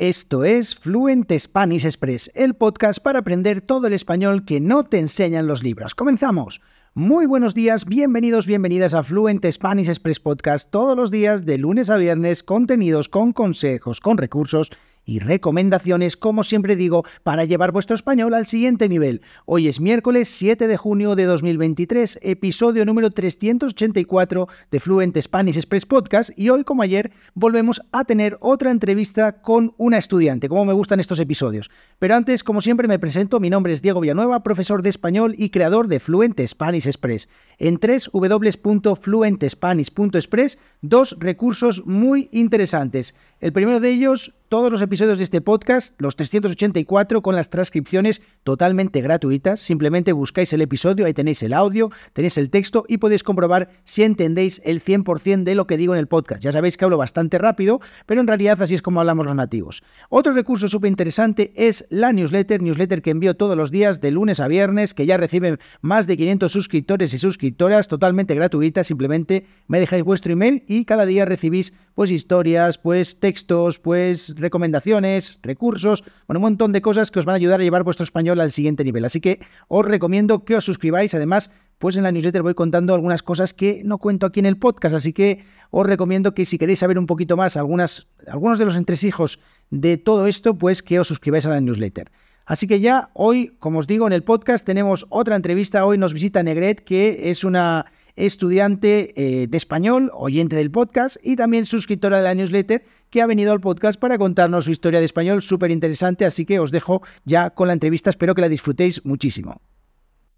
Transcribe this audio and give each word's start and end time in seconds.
Esto 0.00 0.44
es 0.44 0.76
Fluent 0.76 1.30
Spanish 1.38 1.84
Express, 1.84 2.30
el 2.34 2.54
podcast 2.54 3.02
para 3.02 3.18
aprender 3.18 3.60
todo 3.60 3.86
el 3.86 3.92
español 3.92 4.46
que 4.46 4.58
no 4.58 4.84
te 4.84 4.98
enseñan 4.98 5.46
los 5.46 5.62
libros. 5.62 5.94
¡Comenzamos! 5.94 6.62
Muy 6.94 7.26
buenos 7.26 7.54
días, 7.54 7.84
bienvenidos, 7.84 8.46
bienvenidas 8.46 8.94
a 8.94 9.02
Fluent 9.02 9.44
Spanish 9.52 9.88
Express 9.88 10.18
Podcast 10.18 10.70
todos 10.70 10.96
los 10.96 11.10
días 11.10 11.44
de 11.44 11.58
lunes 11.58 11.90
a 11.90 11.98
viernes, 11.98 12.42
contenidos 12.42 13.10
con 13.10 13.34
consejos, 13.34 14.00
con 14.00 14.16
recursos 14.16 14.72
y 15.10 15.18
recomendaciones, 15.18 16.16
como 16.16 16.44
siempre 16.44 16.76
digo, 16.76 17.04
para 17.24 17.44
llevar 17.44 17.72
vuestro 17.72 17.96
español 17.96 18.32
al 18.32 18.46
siguiente 18.46 18.88
nivel. 18.88 19.22
Hoy 19.44 19.66
es 19.66 19.80
miércoles 19.80 20.28
7 20.28 20.68
de 20.68 20.76
junio 20.76 21.16
de 21.16 21.24
2023, 21.24 22.20
episodio 22.22 22.84
número 22.84 23.10
384 23.10 24.46
de 24.70 24.80
Fluent 24.80 25.20
Spanish 25.20 25.56
Express 25.56 25.84
Podcast 25.84 26.30
y 26.38 26.50
hoy, 26.50 26.62
como 26.62 26.82
ayer, 26.82 27.10
volvemos 27.34 27.82
a 27.90 28.04
tener 28.04 28.38
otra 28.40 28.70
entrevista 28.70 29.42
con 29.42 29.74
una 29.78 29.98
estudiante, 29.98 30.48
como 30.48 30.64
me 30.64 30.74
gustan 30.74 31.00
estos 31.00 31.18
episodios. 31.18 31.72
Pero 31.98 32.14
antes, 32.14 32.44
como 32.44 32.60
siempre, 32.60 32.86
me 32.86 33.00
presento, 33.00 33.40
mi 33.40 33.50
nombre 33.50 33.72
es 33.72 33.82
Diego 33.82 34.00
Villanueva, 34.00 34.44
profesor 34.44 34.82
de 34.82 34.90
español 34.90 35.34
y 35.36 35.50
creador 35.50 35.88
de 35.88 35.98
Fluent 35.98 36.40
Spanish 36.46 36.86
Express. 36.86 37.28
En 37.58 37.80
www.fluentespanish.express, 37.80 40.58
dos 40.82 41.16
recursos 41.18 41.84
muy 41.84 42.28
interesantes. 42.30 43.16
El 43.40 43.52
primero 43.52 43.80
de 43.80 43.90
ellos, 43.90 44.34
todos 44.50 44.72
los 44.72 44.82
episodios 44.82 45.18
de 45.18 45.24
este 45.24 45.40
podcast, 45.40 45.94
los 46.02 46.16
384 46.16 47.22
con 47.22 47.36
las 47.36 47.50
transcripciones 47.50 48.20
totalmente 48.42 49.00
gratuitas. 49.00 49.60
Simplemente 49.60 50.12
buscáis 50.12 50.52
el 50.52 50.60
episodio, 50.60 51.06
ahí 51.06 51.14
tenéis 51.14 51.44
el 51.44 51.52
audio, 51.52 51.92
tenéis 52.14 52.36
el 52.36 52.50
texto 52.50 52.84
y 52.88 52.98
podéis 52.98 53.22
comprobar 53.22 53.70
si 53.84 54.02
entendéis 54.02 54.60
el 54.64 54.82
100% 54.82 55.44
de 55.44 55.54
lo 55.54 55.68
que 55.68 55.76
digo 55.76 55.94
en 55.94 56.00
el 56.00 56.08
podcast. 56.08 56.42
Ya 56.42 56.50
sabéis 56.50 56.76
que 56.76 56.84
hablo 56.84 56.98
bastante 56.98 57.38
rápido, 57.38 57.80
pero 58.06 58.20
en 58.20 58.26
realidad 58.26 58.60
así 58.60 58.74
es 58.74 58.82
como 58.82 58.98
hablamos 58.98 59.24
los 59.24 59.36
nativos. 59.36 59.84
Otro 60.08 60.32
recurso 60.32 60.68
súper 60.68 60.90
interesante 60.90 61.52
es 61.54 61.86
la 61.88 62.12
newsletter, 62.12 62.60
newsletter 62.60 63.02
que 63.02 63.10
envío 63.10 63.36
todos 63.36 63.56
los 63.56 63.70
días 63.70 64.00
de 64.00 64.10
lunes 64.10 64.40
a 64.40 64.48
viernes, 64.48 64.94
que 64.94 65.06
ya 65.06 65.16
reciben 65.16 65.60
más 65.80 66.08
de 66.08 66.16
500 66.16 66.50
suscriptores 66.50 67.14
y 67.14 67.18
suscriptoras 67.18 67.86
totalmente 67.86 68.34
gratuitas. 68.34 68.88
Simplemente 68.88 69.46
me 69.68 69.78
dejáis 69.78 70.02
vuestro 70.02 70.32
email 70.32 70.64
y 70.66 70.86
cada 70.86 71.06
día 71.06 71.24
recibís 71.24 71.72
pues 71.94 72.10
historias, 72.10 72.78
pues 72.78 73.20
textos, 73.20 73.78
pues 73.78 74.39
recomendaciones, 74.40 75.38
recursos, 75.42 76.04
bueno, 76.26 76.38
un 76.38 76.42
montón 76.42 76.72
de 76.72 76.80
cosas 76.80 77.10
que 77.10 77.18
os 77.18 77.24
van 77.24 77.34
a 77.34 77.36
ayudar 77.36 77.60
a 77.60 77.62
llevar 77.62 77.84
vuestro 77.84 78.04
español 78.04 78.40
al 78.40 78.50
siguiente 78.50 78.84
nivel. 78.84 79.04
Así 79.04 79.20
que 79.20 79.40
os 79.68 79.84
recomiendo 79.84 80.44
que 80.44 80.56
os 80.56 80.64
suscribáis. 80.64 81.14
Además, 81.14 81.50
pues 81.78 81.96
en 81.96 82.02
la 82.02 82.12
newsletter 82.12 82.42
voy 82.42 82.54
contando 82.54 82.94
algunas 82.94 83.22
cosas 83.22 83.54
que 83.54 83.82
no 83.84 83.98
cuento 83.98 84.26
aquí 84.26 84.40
en 84.40 84.46
el 84.46 84.58
podcast. 84.58 84.94
Así 84.94 85.12
que 85.12 85.44
os 85.70 85.86
recomiendo 85.86 86.34
que 86.34 86.44
si 86.44 86.58
queréis 86.58 86.78
saber 86.78 86.98
un 86.98 87.06
poquito 87.06 87.36
más 87.36 87.56
algunas, 87.56 88.08
algunos 88.26 88.58
de 88.58 88.66
los 88.66 88.76
entresijos 88.76 89.40
de 89.70 89.96
todo 89.96 90.26
esto, 90.26 90.54
pues 90.54 90.82
que 90.82 91.00
os 91.00 91.08
suscribáis 91.08 91.46
a 91.46 91.50
la 91.50 91.60
newsletter. 91.60 92.10
Así 92.44 92.66
que 92.66 92.80
ya 92.80 93.10
hoy, 93.14 93.54
como 93.60 93.78
os 93.78 93.86
digo, 93.86 94.06
en 94.06 94.12
el 94.12 94.24
podcast 94.24 94.66
tenemos 94.66 95.06
otra 95.08 95.36
entrevista. 95.36 95.86
Hoy 95.86 95.98
nos 95.98 96.12
visita 96.12 96.42
Negret, 96.42 96.80
que 96.80 97.30
es 97.30 97.44
una 97.44 97.86
estudiante 98.26 99.12
eh, 99.16 99.46
de 99.46 99.56
español, 99.56 100.10
oyente 100.14 100.56
del 100.56 100.70
podcast 100.70 101.16
y 101.22 101.36
también 101.36 101.66
suscriptora 101.66 102.18
de 102.18 102.22
la 102.22 102.34
newsletter 102.34 102.84
que 103.10 103.22
ha 103.22 103.26
venido 103.26 103.52
al 103.52 103.60
podcast 103.60 103.98
para 103.98 104.18
contarnos 104.18 104.64
su 104.64 104.70
historia 104.70 105.00
de 105.00 105.06
español 105.06 105.42
súper 105.42 105.70
interesante, 105.70 106.24
así 106.24 106.44
que 106.44 106.60
os 106.60 106.70
dejo 106.70 107.02
ya 107.24 107.50
con 107.50 107.66
la 107.66 107.72
entrevista, 107.72 108.10
espero 108.10 108.34
que 108.34 108.42
la 108.42 108.48
disfrutéis 108.48 109.04
muchísimo. 109.04 109.60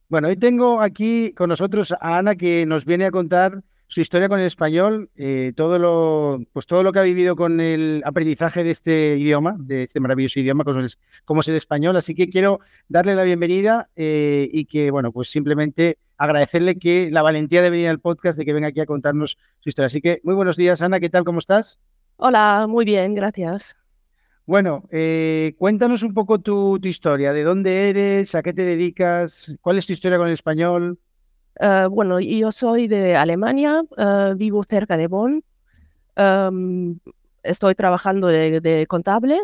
Bueno, 0.08 0.28
hoy 0.28 0.36
tengo 0.36 0.80
aquí 0.80 1.32
con 1.32 1.48
nosotros 1.48 1.92
a 1.92 2.18
Ana 2.18 2.34
que 2.36 2.66
nos 2.66 2.84
viene 2.84 3.06
a 3.06 3.10
contar 3.10 3.62
su 3.92 4.00
historia 4.00 4.30
con 4.30 4.40
el 4.40 4.46
español, 4.46 5.10
eh, 5.16 5.52
todo 5.54 5.78
lo, 5.78 6.40
pues 6.54 6.64
todo 6.64 6.82
lo 6.82 6.94
que 6.94 7.00
ha 7.00 7.02
vivido 7.02 7.36
con 7.36 7.60
el 7.60 8.00
aprendizaje 8.06 8.64
de 8.64 8.70
este 8.70 9.18
idioma, 9.18 9.54
de 9.58 9.82
este 9.82 10.00
maravilloso 10.00 10.40
idioma 10.40 10.64
como 10.64 10.80
es, 10.80 10.98
como 11.26 11.42
es 11.42 11.48
el 11.48 11.56
español. 11.56 11.94
Así 11.98 12.14
que 12.14 12.30
quiero 12.30 12.60
darle 12.88 13.14
la 13.14 13.22
bienvenida 13.22 13.90
eh, 13.94 14.48
y 14.50 14.64
que, 14.64 14.90
bueno, 14.90 15.12
pues 15.12 15.30
simplemente 15.30 15.98
agradecerle 16.16 16.78
que 16.78 17.10
la 17.10 17.20
valentía 17.20 17.60
de 17.60 17.68
venir 17.68 17.88
al 17.88 18.00
podcast, 18.00 18.38
de 18.38 18.46
que 18.46 18.54
venga 18.54 18.68
aquí 18.68 18.80
a 18.80 18.86
contarnos 18.86 19.36
su 19.60 19.68
historia. 19.68 19.88
Así 19.88 20.00
que 20.00 20.22
muy 20.24 20.34
buenos 20.34 20.56
días, 20.56 20.80
Ana, 20.80 20.98
¿qué 20.98 21.10
tal? 21.10 21.24
¿Cómo 21.24 21.38
estás? 21.38 21.78
Hola, 22.16 22.64
muy 22.66 22.86
bien, 22.86 23.14
gracias. 23.14 23.76
Bueno, 24.46 24.88
eh, 24.90 25.54
cuéntanos 25.58 26.02
un 26.02 26.14
poco 26.14 26.38
tu, 26.38 26.80
tu 26.80 26.88
historia, 26.88 27.34
de 27.34 27.42
dónde 27.42 27.90
eres, 27.90 28.34
a 28.34 28.42
qué 28.42 28.54
te 28.54 28.62
dedicas, 28.62 29.54
cuál 29.60 29.76
es 29.76 29.86
tu 29.86 29.92
historia 29.92 30.16
con 30.16 30.28
el 30.28 30.32
español. 30.32 30.98
Uh, 31.60 31.88
bueno, 31.90 32.18
yo 32.20 32.50
soy 32.50 32.88
de 32.88 33.16
Alemania, 33.16 33.82
uh, 33.82 34.34
vivo 34.34 34.64
cerca 34.64 34.96
de 34.96 35.06
Bonn. 35.06 35.44
Um, 36.16 36.98
estoy 37.42 37.74
trabajando 37.74 38.28
de, 38.28 38.60
de, 38.60 38.86
contable. 38.86 39.38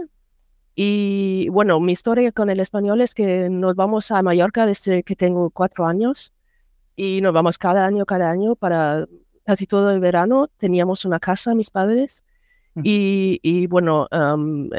Y 0.75 1.49
bueno, 1.51 1.81
mi 1.81 1.93
historia 1.93 2.33
con 2.33 2.51
el 2.51 2.61
español 2.61 3.01
es 3.01 3.15
que 3.15 3.51
nos 3.51 3.75
vamos 3.75 4.11
a 4.11 4.23
Mallorca 4.23 4.65
desde 4.65 5.03
que 5.03 5.17
tengo 5.17 5.51
cuatro 5.51 5.87
años. 5.87 6.33
Y 6.97 7.21
nos 7.21 7.33
vamos 7.33 7.59
cada 7.59 7.85
año, 7.85 8.07
cada 8.07 8.31
año 8.31 8.57
para 8.57 9.07
casi 9.45 9.67
todo 9.67 9.91
el 9.91 10.01
verano. 10.01 10.49
Teníamos 10.57 11.05
una 11.05 11.21
casa, 11.21 11.55
mis 11.55 11.71
padres. 11.71 12.23
Y, 12.85 13.41
y, 13.43 13.67
bueno, 13.67 14.07
um, 14.13 14.71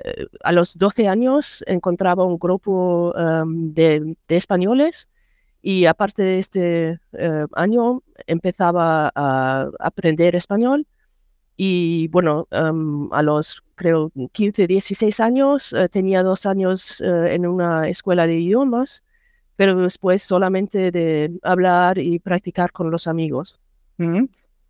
a 0.42 0.54
los 0.54 0.78
12 0.78 1.10
años 1.10 1.66
encontraba 1.68 2.24
un 2.24 2.40
grupo 2.40 3.14
um, 3.14 3.74
de, 3.74 4.16
de 4.28 4.38
españoles 4.38 5.10
y 5.62 5.86
aparte 5.86 6.24
de 6.24 6.40
este 6.40 7.00
eh, 7.14 7.46
año, 7.54 8.02
empezaba 8.28 9.12
a 9.14 9.70
aprender 9.80 10.36
español. 10.36 10.88
Y 11.58 12.08
bueno, 12.08 12.48
em, 12.52 13.12
a 13.12 13.22
los, 13.22 13.62
creo, 13.76 14.12
15, 14.32 14.68
16 14.68 15.20
años, 15.20 15.74
eh, 15.74 15.90
tenía 15.90 16.24
dos 16.24 16.46
años 16.46 17.02
eh, 17.02 17.34
en 17.34 17.46
una 17.46 17.90
escuela 17.90 18.26
de 18.28 18.40
idiomas, 18.40 19.04
pero 19.58 19.76
después 19.76 20.24
solamente 20.24 20.92
de 20.92 21.38
hablar 21.44 21.98
y 21.98 22.20
practicar 22.20 22.72
con 22.72 22.90
los 22.92 23.08
amigos. 23.08 23.60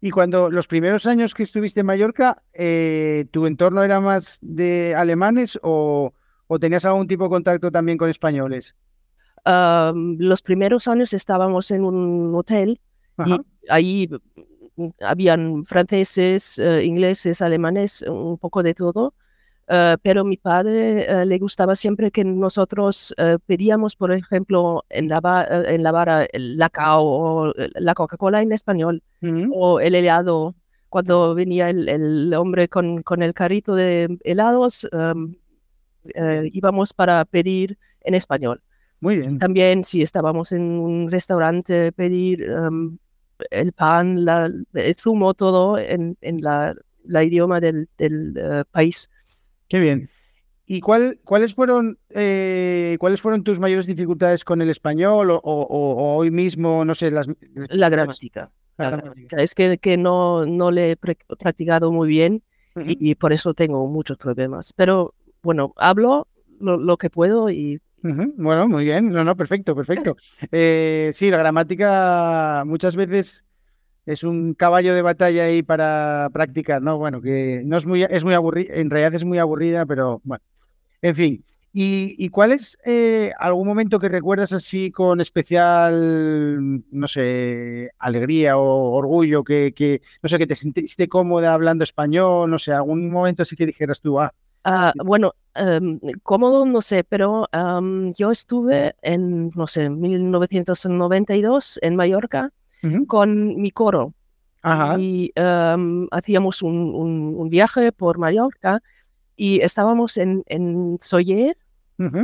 Y 0.02 0.10
cuando 0.10 0.50
los 0.50 0.66
primeros 0.66 1.06
años 1.06 1.36
que 1.36 1.44
estuviste 1.44 1.82
en 1.82 1.86
Mallorca, 1.86 2.42
¿tu 3.30 3.46
entorno 3.46 3.84
era 3.84 4.00
más 4.00 4.40
de 4.42 4.96
alemanes 4.96 5.60
o, 5.62 6.14
o 6.48 6.60
tenías 6.60 6.86
algún 6.86 7.06
tipo 7.08 7.26
de 7.26 7.30
contacto 7.30 7.70
también 7.70 8.00
con 8.00 8.10
españoles? 8.10 8.76
Los 9.46 10.42
primeros 10.42 10.88
años 10.88 11.14
estábamos 11.14 11.72
en 11.72 11.84
un 11.84 12.36
hotel 12.36 12.80
y 13.26 13.38
ahí 13.70 14.10
mm, 14.76 14.88
habían 15.02 15.66
franceses, 15.66 16.60
eh, 16.60 16.84
ingleses, 16.86 17.42
alemanes, 17.42 18.02
un 18.04 18.38
poco 18.38 18.64
de 18.64 18.74
todo. 18.74 19.14
Uh, 19.72 19.98
pero 20.02 20.26
mi 20.26 20.36
padre 20.36 21.06
uh, 21.14 21.26
le 21.26 21.38
gustaba 21.38 21.76
siempre 21.76 22.10
que 22.10 22.24
nosotros 22.24 23.14
pedíamos, 23.46 23.96
por 23.96 24.12
ejemplo, 24.12 24.84
en 24.90 25.10
la, 25.10 25.48
en 25.68 25.84
la 25.84 25.92
vara 25.92 26.26
el 26.34 26.58
lacao 26.58 27.06
o 27.06 27.54
la 27.76 27.94
Coca-Cola 27.94 28.42
en 28.42 28.52
español 28.52 29.04
o 29.52 29.80
el 29.80 29.94
helado. 29.94 30.56
Cuando 30.90 31.36
venía 31.36 31.70
el, 31.70 31.88
el 31.88 32.34
hombre 32.34 32.68
con, 32.68 33.04
con, 33.04 33.22
el 33.22 33.36
carrito 33.36 33.76
de 33.76 34.18
helados, 34.24 34.88
um, 34.92 35.36
íbamos 36.52 36.96
para 36.96 37.24
pedir 37.26 37.78
en 38.02 38.16
español. 38.16 38.64
Muy 39.02 39.18
bien. 39.18 39.40
También 39.40 39.84
si 39.84 40.02
estábamos 40.02 40.52
en 40.52 40.62
un 40.62 41.10
restaurante, 41.10 41.92
pedir 41.92 42.44
em, 42.44 42.98
el 43.50 43.72
pan, 43.72 44.26
la, 44.26 44.52
el 44.74 44.96
zumo, 44.96 45.34
todo 45.34 45.78
en, 45.78 46.18
en 46.22 46.42
la, 46.42 46.76
la, 47.06 47.24
idioma 47.24 47.60
del, 47.60 47.88
del 47.98 48.38
uh, 48.38 48.64
país. 48.72 49.10
Qué 49.70 49.80
bien. 49.80 50.10
¿Y 50.66 50.82
cuál, 50.82 51.20
cuáles, 51.24 51.56
fueron, 51.56 51.98
eh, 52.10 52.98
cuáles 53.00 53.22
fueron 53.22 53.44
tus 53.44 53.60
mayores 53.60 53.88
dificultades 53.88 54.44
con 54.44 54.62
el 54.62 54.70
español 54.70 55.32
o, 55.32 55.38
o, 55.38 55.64
o 55.64 56.16
hoy 56.16 56.30
mismo, 56.30 56.86
no 56.86 56.94
sé, 56.94 57.10
las... 57.10 57.28
La 57.70 57.90
gramática. 57.90 58.52
La 58.78 58.92
gramática. 58.92 59.38
Es 59.38 59.56
que, 59.56 59.78
que 59.80 59.98
no, 59.98 60.46
no 60.46 60.70
le 60.70 60.92
he 60.92 60.96
practicado 60.96 61.92
muy 61.92 62.08
bien 62.08 62.44
uh 62.76 62.82
-huh. 62.82 62.98
y, 63.00 63.12
y, 63.12 63.16
por 63.16 63.34
eso 63.34 63.54
tengo 63.54 63.88
muchos 63.88 64.18
problemas. 64.18 64.74
Pero 64.74 65.16
bueno, 65.42 65.74
hablo 65.76 66.28
lo, 66.60 66.78
lo 66.78 66.98
que 66.98 67.10
puedo 67.10 67.50
y 67.50 67.80
bueno, 68.02 68.68
muy 68.68 68.86
bien. 68.86 69.12
No, 69.12 69.24
no, 69.24 69.36
perfecto, 69.36 69.76
perfecto. 69.76 70.16
Eh, 70.52 71.12
sí, 71.14 71.30
la 71.30 71.38
gramática 71.38 72.64
muchas 72.66 72.96
veces 72.96 73.46
es 74.06 74.24
un 74.24 74.54
caballo 74.54 74.96
de 74.96 75.02
batalla 75.02 75.44
ahí 75.44 75.62
para 75.62 76.30
practicar, 76.34 76.82
¿no? 76.82 76.98
Bueno, 76.98 77.22
que 77.22 77.62
no 77.66 77.78
es 77.78 77.86
muy, 77.86 78.04
es 78.04 78.24
muy 78.24 78.34
aburrida, 78.34 78.74
en 78.76 78.90
realidad 78.90 79.14
es 79.14 79.26
muy 79.26 79.38
aburrida, 79.38 79.86
pero 79.86 80.22
bueno, 80.24 80.44
en 81.02 81.16
fin. 81.16 81.46
¿Y, 81.72 82.30
cuál 82.30 82.52
es 82.52 82.78
eh, 82.84 83.32
algún 83.38 83.68
momento 83.68 84.00
que 84.00 84.10
recuerdas 84.10 84.54
así 84.54 84.90
con 84.90 85.22
especial, 85.22 86.84
no 86.90 87.08
sé, 87.08 87.92
alegría 88.00 88.58
o 88.58 88.92
orgullo, 88.96 89.44
que, 89.44 89.74
que 89.74 90.02
no 90.24 90.30
sé, 90.30 90.40
que 90.40 90.48
te 90.48 90.56
sentiste 90.56 91.08
cómoda 91.08 91.54
hablando 91.54 91.84
español, 91.84 92.50
no 92.50 92.58
sé, 92.58 92.72
algún 92.72 93.12
momento 93.12 93.44
así 93.44 93.56
que 93.56 93.68
dijeras 93.68 94.02
tú, 94.02 94.20
ah, 94.20 94.34
Uh, 94.66 94.92
bueno, 95.04 95.34
um, 95.60 96.00
cómodo 96.24 96.66
no 96.66 96.82
sé, 96.82 97.04
pero 97.04 97.48
um, 97.54 98.12
yo 98.14 98.32
estuve 98.32 98.96
en, 99.02 99.52
no 99.56 99.68
sé, 99.68 99.90
1992 99.90 101.80
en 101.82 101.96
Mallorca 101.96 102.52
uh 102.84 102.88
-huh. 102.88 103.08
con 103.08 103.56
mi 103.62 103.72
coro. 103.72 104.14
Ajá. 104.62 105.00
Y 105.00 105.32
um, 105.38 106.08
hacíamos 106.12 106.62
un, 106.62 106.94
un, 106.94 107.36
un, 107.38 107.50
viaje 107.50 107.94
por 107.94 108.18
Mallorca 108.18 108.82
y 109.38 109.62
estábamos 109.62 110.18
en, 110.18 110.44
en 110.48 110.98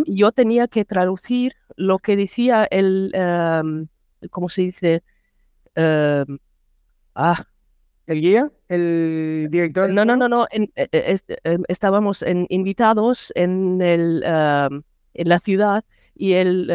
y 0.06 0.16
yo 0.16 0.32
tenía 0.32 0.68
que 0.68 0.86
traducir 0.86 1.54
lo 1.76 2.00
que 2.00 2.16
decía 2.16 2.66
el, 2.72 3.12
em, 3.14 3.88
¿cómo 4.32 4.48
se 4.48 4.62
dice? 4.62 5.04
Ah, 7.16 7.46
¿El 8.08 8.22
guía? 8.22 8.52
¿El 8.70 9.48
director? 9.50 9.90
No, 9.90 10.06
no, 10.06 10.16
no, 10.16 10.30
no. 10.30 10.48
En, 10.52 10.72
e, 10.76 10.88
e, 10.92 11.18
em, 11.44 11.64
estábamos 11.68 12.22
en, 12.22 12.46
invitados 12.50 13.32
en, 13.36 13.82
el, 13.82 14.24
en 14.24 15.30
la 15.30 15.40
ciudad 15.40 15.84
y 16.16 16.34
el, 16.34 16.72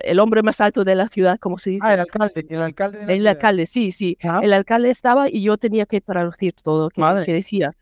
el 0.00 0.18
hombre 0.18 0.42
más 0.42 0.60
alto 0.60 0.84
de 0.84 0.94
la 0.94 1.08
ciudad, 1.08 1.38
¿cómo 1.38 1.58
se 1.58 1.70
dice? 1.70 1.82
Ah, 1.84 1.94
el 1.94 2.00
alcalde. 2.00 2.46
El 2.48 2.62
alcalde, 2.62 3.14
el 3.14 3.26
alcalde 3.26 3.66
sí, 3.66 3.92
sí. 3.92 4.18
El 4.42 4.52
alcalde 4.52 4.90
estaba 4.90 5.28
y 5.28 5.42
yo 5.42 5.56
tenía 5.58 5.86
que 5.86 6.00
traducir 6.00 6.54
todo 6.54 6.88
que, 6.88 7.02
que 7.24 7.32
decía. 7.32 7.72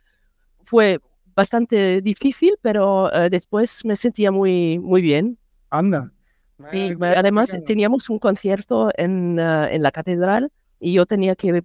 Fue 0.63 1.01
bastante 1.35 2.01
difícil, 2.03 2.57
pero 2.61 3.13
eh, 3.13 3.31
después 3.31 3.85
me 3.85 3.97
sentía 3.97 4.31
muy, 4.31 4.79
muy 4.79 5.01
bien. 5.01 5.39
Anda. 5.71 6.13
Y 6.73 6.93
además 7.03 7.57
teníamos 7.65 8.11
un 8.11 8.19
concierto 8.19 8.91
en, 8.97 9.39
eh, 9.39 9.75
en, 9.75 9.83
la 9.83 9.91
catedral 9.91 10.53
y 10.79 10.93
yo 10.93 11.07
tenía 11.07 11.35
que 11.35 11.63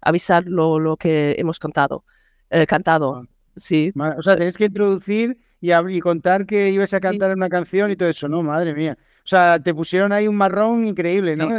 avisar 0.00 0.46
lo, 0.46 0.78
lo, 0.78 0.96
que 0.96 1.36
hemos 1.38 1.58
contado, 1.58 2.04
eh, 2.50 2.66
cantado. 2.66 3.16
Ah. 3.16 3.26
Sí. 3.56 3.92
O 4.16 4.22
sea, 4.22 4.36
tenés 4.36 4.56
que 4.56 4.66
introducir 4.66 5.38
y, 5.60 5.72
y, 5.72 6.00
contar 6.00 6.46
que 6.46 6.70
ibas 6.70 6.94
a 6.94 7.00
cantar 7.00 7.32
una 7.32 7.48
canción 7.48 7.90
y 7.90 7.96
todo 7.96 8.08
eso, 8.08 8.28
¿no? 8.28 8.42
Madre 8.42 8.72
mía. 8.74 8.96
O 9.00 9.26
sea, 9.26 9.58
te 9.58 9.74
pusieron 9.74 10.12
ahí 10.12 10.28
un 10.28 10.36
marrón 10.36 10.86
increíble, 10.86 11.36
¿no? 11.36 11.50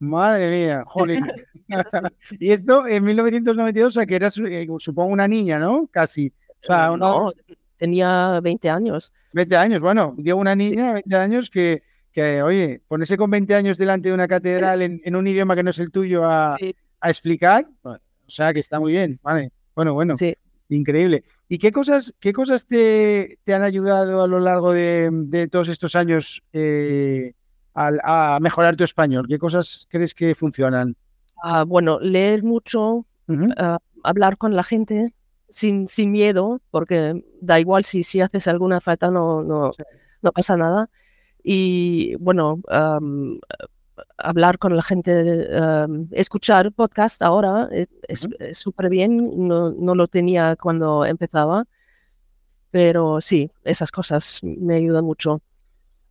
madre 0.00 0.50
mía, 0.50 0.82
joder. 0.86 1.20
y 2.38 2.50
esto 2.50 2.86
en 2.86 3.04
1992, 3.04 3.86
o 3.86 3.90
sea, 3.90 4.06
que 4.06 4.16
eras, 4.16 4.38
eh, 4.38 4.66
supongo, 4.78 5.12
una 5.12 5.28
niña, 5.28 5.58
¿no? 5.58 5.88
Casi. 5.90 6.32
O 6.62 6.66
sea, 6.66 6.96
no, 6.96 7.32
tenía 7.78 8.40
20 8.40 8.70
años. 8.70 9.12
20 9.32 9.56
años, 9.56 9.80
bueno, 9.80 10.14
dio 10.16 10.36
una 10.36 10.54
niña, 10.54 10.92
20 10.92 11.16
años, 11.16 11.50
que, 11.50 11.82
que, 12.12 12.42
oye, 12.42 12.80
ponerse 12.86 13.16
con 13.16 13.30
20 13.30 13.54
años 13.54 13.78
delante 13.78 14.08
de 14.08 14.14
una 14.14 14.28
catedral 14.28 14.82
en, 14.82 15.16
un 15.16 15.26
idioma 15.26 15.56
que 15.56 15.62
no 15.62 15.70
es 15.70 15.78
el 15.78 15.90
tuyo 15.90 16.24
a, 16.24 16.56
a 17.02 17.10
explicar, 17.10 17.66
o 17.82 17.98
sea, 18.28 18.54
que 18.54 18.60
está 18.60 18.80
muy 18.80 18.92
bien, 18.92 19.18
vale. 19.22 19.52
Bueno, 19.74 19.92
bueno. 19.92 20.16
Sí. 20.16 20.34
Increíble. 20.68 21.24
¿Y 21.48 21.58
qué 21.58 21.70
cosas, 21.70 22.14
qué 22.18 22.32
cosas 22.32 22.66
te, 22.66 23.38
te 23.44 23.52
han 23.52 23.62
ayudado 23.62 24.22
a 24.22 24.26
lo 24.26 24.38
largo 24.38 24.72
de, 24.72 25.10
de 25.12 25.48
todos 25.48 25.68
estos 25.68 25.94
años 25.96 26.42
eh, 26.54 27.34
a, 27.74 28.38
mejorar 28.40 28.76
tu 28.76 28.84
español? 28.84 29.26
¿Qué 29.28 29.38
cosas 29.38 29.86
crees 29.90 30.14
que 30.14 30.34
funcionan? 30.34 30.96
Ah, 31.42 31.64
bueno, 31.64 31.98
leer 32.00 32.42
mucho, 32.42 33.04
ah, 33.58 33.78
hablar 34.02 34.38
con 34.38 34.54
la 34.56 34.62
gente 34.62 35.12
sin, 35.50 35.88
sin 35.88 36.10
miedo, 36.12 36.62
porque 36.70 37.22
da 37.40 37.60
igual 37.60 37.84
si, 37.84 38.02
si 38.02 38.20
haces 38.20 38.48
alguna 38.48 38.80
falta, 38.80 39.10
no, 39.10 39.42
no, 39.42 39.72
no 40.22 40.32
pasa 40.32 40.56
nada. 40.56 40.88
Y 41.42 42.14
bueno, 42.14 42.60
hablar 44.16 44.58
con 44.58 44.76
la 44.76 44.82
gente, 44.82 45.48
escuchar 46.12 46.72
podcast 46.72 47.22
ahora 47.22 47.68
eh, 47.72 47.86
es 48.08 48.26
súper 48.52 48.88
bien, 48.88 49.46
no, 49.48 49.70
no, 49.70 49.94
lo 49.94 50.08
tenía 50.08 50.56
cuando 50.56 51.04
empezaba, 51.04 51.64
pero 52.70 53.20
sí, 53.20 53.50
esas 53.64 53.90
cosas 53.90 54.40
me 54.42 54.76
ayudan 54.76 55.04
mucho. 55.04 55.42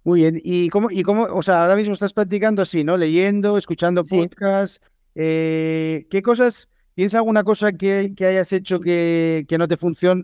Muy 0.03 0.21
bien, 0.21 0.41
¿y 0.43 0.69
cómo, 0.69 0.89
y 0.89 1.03
cómo, 1.03 1.23
o 1.23 1.41
sea, 1.41 1.61
ahora 1.61 1.75
mismo 1.75 1.93
estás 1.93 2.13
practicando 2.13 2.61
así, 2.61 2.83
¿no? 2.83 2.97
Leyendo, 2.97 3.57
escuchando 3.57 4.01
podcast, 4.03 4.83
eh, 5.15 6.07
¿qué 6.09 6.21
cosas, 6.21 6.67
tienes 6.95 7.13
alguna 7.15 7.43
cosa 7.43 7.71
que, 7.71 8.13
que 8.15 8.25
hayas 8.25 8.51
hecho 8.53 8.79
que, 8.79 9.45
que, 9.47 9.57
no 9.57 9.67
te 9.67 9.77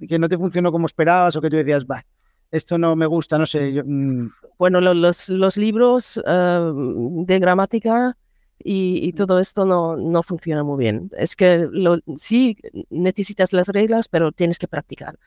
que 0.07 0.19
no 0.19 0.29
te 0.29 0.37
funcionó 0.37 0.71
como 0.71 0.87
esperabas 0.87 1.35
o 1.35 1.41
que 1.41 1.49
tú 1.49 1.57
decías, 1.57 1.85
va, 1.85 2.03
esto 2.51 2.77
no 2.77 2.95
me 2.95 3.05
gusta, 3.05 3.37
no 3.37 3.45
sé. 3.45 3.83
Mm"? 3.83 4.29
Bueno, 4.57 4.81
los, 4.81 5.29
los 5.29 5.57
libros 5.57 6.21
ah, 6.25 6.71
de 6.73 7.39
gramática 7.39 8.17
y, 8.59 9.13
todo 9.13 9.39
esto 9.39 9.65
no, 9.65 9.95
no 9.95 10.23
funciona 10.23 10.63
muy 10.63 10.83
bien. 10.83 11.11
Es 11.17 11.35
que 11.35 11.67
lo, 11.71 11.99
sí 12.15 12.57
necesitas 12.89 13.53
las 13.53 13.67
reglas, 13.67 14.09
pero 14.09 14.31
tienes 14.31 14.57
que 14.59 14.67
practicar. 14.67 15.17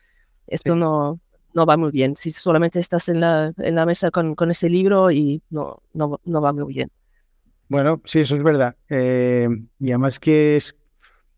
Esto 0.47 0.75
no, 0.75 1.19
no 1.53 1.65
va 1.65 1.77
muy 1.77 1.91
bien. 1.91 2.15
Si 2.15 2.31
solamente 2.31 2.79
estás 2.79 3.09
en 3.09 3.21
la, 3.21 3.53
en 3.57 3.75
la 3.75 3.85
mesa 3.85 4.11
con, 4.11 4.35
con 4.35 4.51
ese 4.51 4.69
libro 4.69 5.11
y 5.11 5.41
no, 5.49 5.81
no, 5.93 6.19
no 6.23 6.41
va 6.41 6.51
muy 6.51 6.73
bien. 6.73 6.91
Bueno, 7.69 8.01
sí, 8.03 8.19
eso 8.19 8.35
es 8.35 8.43
verdad. 8.43 8.75
Eh, 8.89 9.47
y 9.79 9.91
además 9.91 10.19
que 10.19 10.57
es 10.57 10.75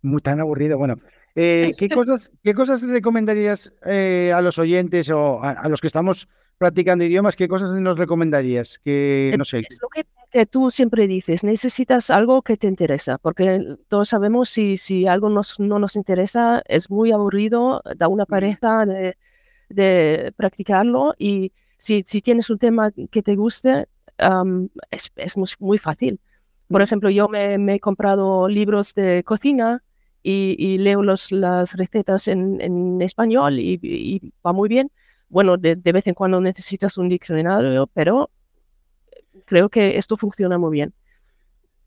muy 0.02 0.22
tan 0.22 0.40
aburrido. 0.40 0.78
Bueno, 0.78 0.96
eh, 1.36 1.72
¿qué, 1.78 1.90
cosas, 1.90 2.30
¿Qué 2.44 2.54
cosas 2.54 2.84
recomendarías 2.84 3.74
eh, 3.86 4.32
a 4.36 4.42
los 4.42 4.60
oyentes 4.60 5.10
o 5.10 5.42
a, 5.42 5.68
los 5.68 5.82
que 5.82 5.88
estamos 5.88 6.28
practicando 6.58 7.04
idiomas? 7.04 7.36
¿Qué 7.36 7.48
cosas 7.48 7.72
nos 7.72 7.98
recomendarías? 7.98 8.80
Que, 8.84 9.34
no 9.38 9.46
sé. 9.46 9.60
Es 9.60 9.80
lo 9.82 9.90
que, 9.90 10.46
tú 10.46 10.70
siempre 10.70 11.08
dices, 11.08 11.44
necesitas 11.44 12.10
algo 12.10 12.42
que 12.42 12.58
te 12.58 12.68
interesa, 12.68 13.18
porque 13.18 13.78
todos 13.88 14.10
sabemos 14.10 14.50
si, 14.50 14.78
si 14.78 15.08
algo 15.08 15.30
nos, 15.30 15.60
no 15.60 15.80
nos 15.80 15.96
interesa, 15.96 16.62
es 16.68 16.90
muy 16.90 17.12
aburrido, 17.12 17.82
da 17.98 18.08
una 18.08 18.26
pareja 18.26 18.86
de, 18.86 19.18
de 19.70 20.34
practicarlo 20.36 21.14
y 21.18 21.52
si, 21.78 22.04
si, 22.04 22.22
tienes 22.22 22.50
un 22.50 22.58
tema 22.60 22.92
que 23.12 23.22
te 23.22 23.36
guste, 23.36 23.88
es, 24.90 25.12
es 25.16 25.38
muy, 25.38 25.50
muy, 25.60 25.78
fácil. 25.78 26.20
Por 26.68 26.82
ejemplo, 26.82 27.10
yo 27.10 27.28
me, 27.28 27.58
me, 27.58 27.76
he 27.76 27.80
comprado 27.80 28.48
libros 28.48 28.94
de 28.94 29.24
cocina 29.24 29.84
y, 30.24 30.78
leo 30.78 31.04
los, 31.04 31.32
las 31.32 31.76
recetas 31.76 32.28
en, 32.28 32.62
en 32.62 33.02
español 33.02 33.60
y, 33.60 34.34
va 34.46 34.54
muy 34.54 34.70
bien. 34.70 34.90
Bueno, 35.30 35.58
de, 35.58 35.76
de, 35.76 35.92
vez 35.92 36.08
en 36.08 36.14
cuando 36.14 36.40
necesitas 36.40 36.98
un 36.98 37.10
diccionario, 37.10 37.88
pero 37.88 38.30
creo 39.46 39.70
que 39.70 39.98
esto 39.98 40.16
funciona 40.16 40.58
muy 40.58 40.72
bien. 40.72 40.94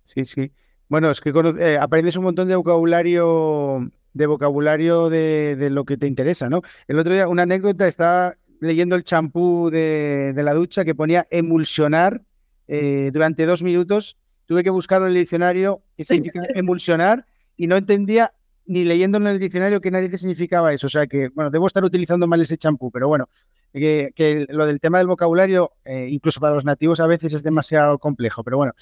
Sí, 0.05 0.25
sí. 0.25 0.53
Bueno, 0.89 1.11
es 1.11 1.21
que 1.21 1.31
eh, 1.31 1.79
aprendes 1.81 2.17
un 2.17 2.25
montón 2.25 2.49
de 2.49 2.57
vocabulario 2.57 3.91
de 4.13 4.27
vocabulario 4.27 5.11
de, 5.11 5.57
de, 5.57 5.69
lo 5.69 5.85
que 5.85 5.99
te 5.99 6.07
interesa, 6.07 6.49
¿no? 6.49 6.63
El 6.89 6.99
otro 6.99 7.13
día, 7.13 7.29
una 7.29 7.43
anécdota, 7.43 7.87
estaba 7.87 8.35
leyendo 8.61 8.97
el 8.97 9.05
champú 9.05 9.69
de, 9.71 10.33
de, 10.33 10.43
la 10.43 10.55
ducha 10.55 10.87
que 10.87 10.95
ponía 10.95 11.27
emulsionar 11.31 12.23
eh, 12.67 13.11
durante 13.13 13.45
dos 13.45 13.63
minutos. 13.63 14.17
Tuve 14.47 14.65
que 14.65 14.71
buscarlo 14.71 15.07
en 15.07 15.13
el 15.13 15.19
diccionario 15.19 15.83
qué 15.97 16.05
significa 16.05 16.47
emulsionar 16.55 17.27
y 17.57 17.67
no 17.67 17.77
entendía 17.77 18.33
ni 18.67 18.85
leyéndolo 18.85 19.29
en 19.29 19.35
el 19.35 19.41
diccionario 19.41 19.81
qué 19.81 19.91
narices 19.91 20.21
significaba 20.21 20.73
eso. 20.73 20.87
O 20.87 20.91
sea 20.91 21.07
que, 21.07 21.29
bueno, 21.29 21.51
debo 21.51 21.67
estar 21.67 21.85
utilizando 21.85 22.27
mal 22.27 22.41
ese 22.41 22.59
champú, 22.59 22.91
pero 22.91 23.09
bueno, 23.09 23.29
que, 23.73 24.13
que, 24.15 24.47
lo 24.49 24.67
del 24.67 24.81
tema 24.81 24.99
del 24.99 25.07
vocabulario, 25.07 25.73
eh, 25.85 26.09
incluso 26.11 26.41
para 26.41 26.55
los 26.55 26.65
nativos 26.65 27.01
a 27.01 27.07
veces 27.07 27.33
es 27.33 27.43
demasiado 27.43 27.99
complejo, 27.99 28.43
pero 28.43 28.57
bueno. 28.57 28.73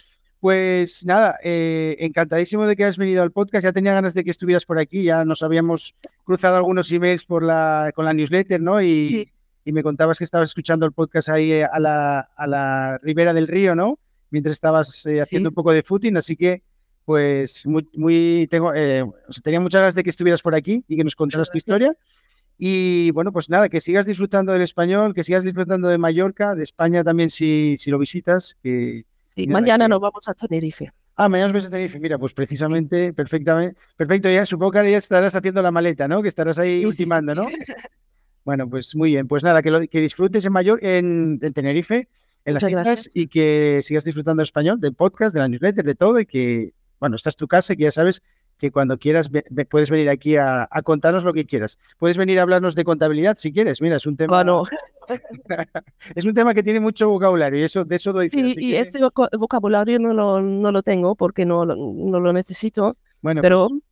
Pues 0.40 1.06
nada, 1.06 1.38
eh, 1.42 1.96
encantadísimo 2.00 2.66
de 2.66 2.76
que 2.76 2.84
has 2.84 2.98
venido 2.98 3.22
al 3.22 3.32
podcast. 3.32 3.64
Ya 3.64 3.72
tenía 3.72 3.94
ganas 3.94 4.12
de 4.12 4.24
que 4.24 4.30
estuvieras 4.30 4.66
por 4.66 4.78
aquí. 4.78 5.02
Ya 5.02 5.24
nos 5.24 5.42
habíamos 5.42 5.94
cruzado 6.22 6.56
algunos 6.56 6.92
emails 6.92 7.24
por 7.24 7.42
la, 7.42 7.92
con 7.94 8.04
la 8.04 8.12
newsletter, 8.12 8.60
¿no? 8.60 8.82
Y, 8.82 9.32
y 9.64 9.72
me 9.72 9.82
contabas 9.82 10.18
que 10.18 10.24
estabas 10.24 10.50
escuchando 10.50 10.84
el 10.84 10.92
podcast 10.92 11.30
ahí 11.30 11.50
eh, 11.50 11.64
a 11.64 11.80
la, 11.80 12.20
a 12.36 12.46
la 12.46 12.98
ribera 12.98 13.32
del 13.32 13.48
río, 13.48 13.74
¿no? 13.74 13.98
Mientras 14.28 14.52
estabas 14.52 15.06
haciendo 15.22 15.48
un 15.48 15.54
poco 15.54 15.72
de 15.72 15.82
footing. 15.82 16.18
Así 16.18 16.36
que 16.36 16.62
pues 17.04 17.66
muy, 17.66 17.88
muy 17.94 18.48
tengo, 18.50 18.74
eh, 18.74 19.04
tenía 19.42 19.60
muchas 19.60 19.80
ganas 19.80 19.94
de 19.94 20.02
que 20.02 20.10
estuvieras 20.10 20.42
por 20.42 20.54
aquí 20.54 20.84
y 20.88 20.96
que 20.96 21.04
nos 21.04 21.16
contaras 21.16 21.50
tu 21.50 21.58
historia. 21.58 21.96
Y 22.56 23.10
bueno, 23.10 23.32
pues 23.32 23.50
nada, 23.50 23.68
que 23.68 23.80
sigas 23.80 24.06
disfrutando 24.06 24.52
del 24.52 24.62
español, 24.62 25.12
que 25.14 25.24
sigas 25.24 25.44
disfrutando 25.44 25.88
de 25.88 25.98
Mallorca, 25.98 26.54
de 26.54 26.62
España 26.62 27.02
también 27.02 27.30
si, 27.30 27.76
si 27.78 27.90
lo 27.90 27.98
visitas. 27.98 28.56
Que, 28.62 29.04
sí, 29.20 29.46
mañana 29.46 29.88
nos 29.88 30.00
vamos 30.00 30.28
a 30.28 30.34
Tenerife. 30.34 30.92
Ah, 31.16 31.28
mañana 31.28 31.48
nos 31.48 31.54
vamos 31.54 31.66
a 31.66 31.70
Tenerife. 31.70 31.98
Mira, 31.98 32.18
pues 32.18 32.32
precisamente, 32.32 33.12
perfectamente, 33.12 33.76
perfecto. 33.96 34.30
Ya 34.30 34.46
supongo 34.46 34.72
que 34.72 34.90
ya 34.90 34.98
estarás 34.98 35.34
haciendo 35.34 35.62
la 35.62 35.72
maleta, 35.72 36.06
¿no? 36.06 36.22
Que 36.22 36.28
estarás 36.28 36.58
ahí 36.58 36.84
ultimando, 36.84 37.34
¿no? 37.34 37.46
Bueno, 38.44 38.68
pues 38.68 38.94
muy 38.94 39.10
bien. 39.10 39.26
Pues 39.26 39.42
nada, 39.42 39.62
que, 39.62 39.70
lo, 39.70 39.80
que 39.88 40.00
disfrutes 40.02 40.44
en 40.44 40.52
Mayor, 40.52 40.78
en, 40.84 41.40
Tenerife, 41.54 42.08
en 42.44 42.52
las 42.54 42.62
islas, 42.62 43.10
y 43.14 43.26
que 43.28 43.80
sigas 43.82 44.04
disfrutando 44.04 44.40
del 44.40 44.44
español, 44.44 44.78
del 44.78 44.92
podcast, 44.92 45.32
de 45.34 45.40
la 45.40 45.48
newsletter, 45.48 45.82
de 45.82 45.94
todo, 45.94 46.20
y 46.20 46.26
que 46.26 46.74
bueno, 47.04 47.16
esta 47.16 47.28
es 47.28 47.36
tu 47.36 47.46
casa, 47.46 47.76
que 47.76 47.82
ya 47.82 47.90
sabes 47.90 48.22
que 48.56 48.70
cuando 48.70 48.96
quieras 48.96 49.30
puedes 49.68 49.90
venir 49.90 50.08
aquí 50.08 50.36
a, 50.36 50.66
contarnos 50.84 51.22
lo 51.22 51.34
que 51.34 51.44
quieras. 51.44 51.78
Puedes 51.98 52.16
venir 52.16 52.38
a 52.38 52.42
hablarnos 52.42 52.74
de 52.74 52.82
contabilidad 52.82 53.36
si 53.36 53.52
quieres. 53.52 53.82
Mira, 53.82 53.96
es 53.96 54.06
un 54.06 54.16
tema. 54.16 54.36
Bueno. 54.36 54.62
es 56.14 56.24
un 56.24 56.32
tema 56.32 56.54
que 56.54 56.62
tiene 56.62 56.80
mucho 56.80 57.10
vocabulario 57.10 57.60
y 57.60 57.64
eso 57.64 57.84
de 57.84 57.96
eso 57.96 58.14
doy. 58.14 58.30
Sí, 58.30 58.54
y 58.56 58.74
este 58.76 59.00
vocabulario 59.38 59.98
no 59.98 60.14
lo, 60.14 60.40
no 60.40 60.72
lo 60.72 60.82
tengo 60.82 61.14
porque 61.14 61.44
no, 61.44 61.66
no 61.66 62.20
lo 62.20 62.32
necesito. 62.32 62.96
Bueno, 63.20 63.42
pero. 63.42 63.68
Pues, 63.68 63.82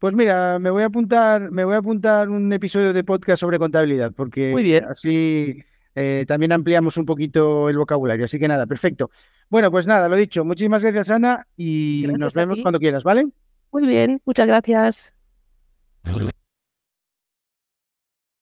pues, 0.00 0.14
mira, 0.14 0.58
me 0.58 0.70
voy 0.70 0.82
a 0.82 0.86
apuntar, 0.86 1.52
me 1.52 1.64
voy 1.64 1.74
a 1.74 1.78
apuntar 1.78 2.28
un 2.28 2.52
episodio 2.52 2.92
de 2.92 3.04
podcast 3.04 3.38
sobre 3.38 3.60
contabilidad 3.60 4.12
porque 4.12 4.50
Muy 4.50 4.64
bien. 4.64 4.86
así 4.86 5.62
eh, 5.94 6.24
también 6.26 6.50
ampliamos 6.50 6.96
un 6.96 7.06
poquito 7.06 7.68
el 7.68 7.78
vocabulario. 7.78 8.24
Así 8.24 8.40
que 8.40 8.48
nada, 8.48 8.66
perfecto. 8.66 9.10
Bueno, 9.48 9.70
pues 9.70 9.86
nada, 9.86 10.08
lo 10.08 10.16
dicho. 10.16 10.44
Muchísimas 10.44 10.82
gracias, 10.82 11.10
Ana, 11.10 11.46
y 11.56 12.06
nos 12.18 12.34
vemos 12.34 12.60
cuando 12.60 12.80
quieras, 12.80 13.04
¿vale? 13.04 13.28
Muy 13.72 13.86
bien, 13.86 14.20
muchas 14.24 14.46
gracias. 14.46 15.12